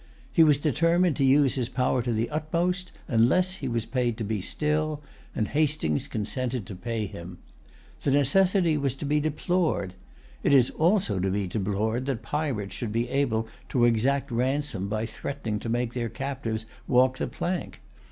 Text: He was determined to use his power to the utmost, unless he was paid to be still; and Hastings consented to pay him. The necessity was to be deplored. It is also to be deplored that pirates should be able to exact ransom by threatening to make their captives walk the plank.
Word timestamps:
He 0.33 0.43
was 0.43 0.57
determined 0.57 1.15
to 1.17 1.23
use 1.23 1.53
his 1.53 1.69
power 1.69 2.01
to 2.01 2.11
the 2.11 2.27
utmost, 2.31 2.91
unless 3.07 3.57
he 3.57 3.67
was 3.67 3.85
paid 3.85 4.17
to 4.17 4.23
be 4.23 4.41
still; 4.41 5.03
and 5.35 5.49
Hastings 5.49 6.07
consented 6.07 6.65
to 6.65 6.75
pay 6.75 7.05
him. 7.05 7.37
The 8.01 8.09
necessity 8.09 8.79
was 8.79 8.95
to 8.95 9.05
be 9.05 9.19
deplored. 9.19 9.93
It 10.41 10.55
is 10.55 10.71
also 10.71 11.19
to 11.19 11.29
be 11.29 11.45
deplored 11.45 12.07
that 12.07 12.23
pirates 12.23 12.73
should 12.73 12.91
be 12.91 13.09
able 13.09 13.47
to 13.69 13.85
exact 13.85 14.31
ransom 14.31 14.89
by 14.89 15.05
threatening 15.05 15.59
to 15.59 15.69
make 15.69 15.93
their 15.93 16.09
captives 16.09 16.65
walk 16.87 17.19
the 17.19 17.27
plank. 17.27 17.79